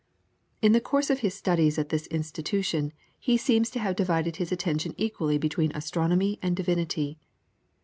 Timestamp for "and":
6.41-6.55